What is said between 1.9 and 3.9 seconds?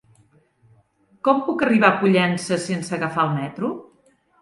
a Pollença sense agafar el metro?